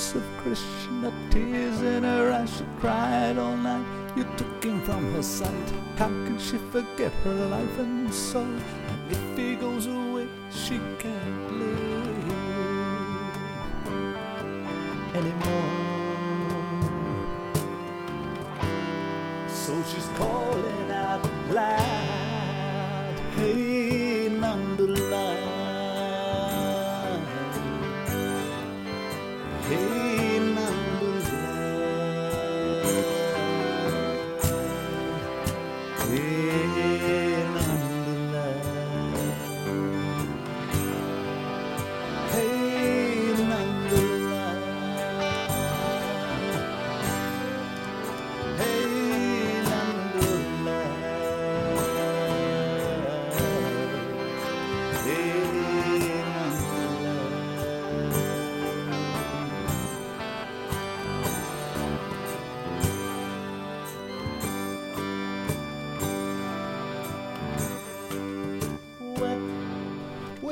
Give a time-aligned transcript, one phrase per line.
[0.00, 2.56] of Krishna, tears in her eyes.
[2.56, 3.84] She cried all night.
[4.16, 5.70] You took him from her sight.
[5.98, 8.42] How can she forget her life and soul?
[8.42, 12.08] And if he goes away, she can't live
[15.14, 15.90] anymore.
[19.48, 23.14] So she's calling out loud.
[23.36, 23.89] Hey,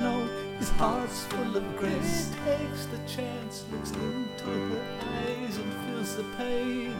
[0.00, 2.30] Know his heart's full of grace.
[2.44, 6.94] Takes the chance, looks into her eyes and feels the pain.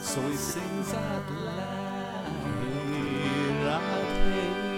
[0.00, 2.26] So he sings out loud.
[4.32, 4.71] Hey,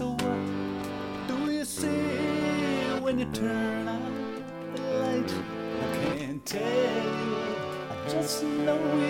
[0.00, 1.88] So what do you see
[3.02, 4.00] when you turn out
[4.74, 5.30] the light?
[5.78, 7.36] I can't tell you,
[7.90, 9.09] I just know you're